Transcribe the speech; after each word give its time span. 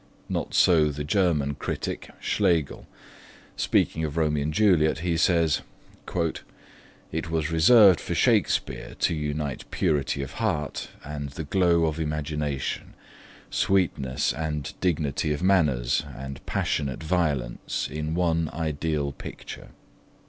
Not 0.29 0.55
so 0.55 0.89
the 0.89 1.03
German 1.03 1.53
critic, 1.53 2.09
Schlegel. 2.19 2.87
Speaking 3.55 4.03
of 4.03 4.17
Romeo 4.17 4.41
and 4.41 4.51
Juliet, 4.51 5.01
he 5.01 5.15
says, 5.15 5.61
'It 6.15 7.29
was 7.29 7.51
reserved 7.51 7.99
for 7.99 8.15
Shakespeare 8.15 8.95
to 8.97 9.13
unite 9.13 9.69
purity 9.69 10.23
of 10.23 10.31
heart 10.41 10.87
and 11.03 11.29
the 11.29 11.43
glow 11.43 11.85
of 11.85 11.99
imagination, 11.99 12.95
sweetness 13.51 14.33
and 14.33 14.73
dignity 14.81 15.33
of 15.33 15.43
manners 15.43 16.03
and 16.17 16.43
passionate 16.47 17.03
violence, 17.03 17.87
in 17.87 18.15
one 18.15 18.49
ideal 18.55 19.11
picture.' 19.11 19.69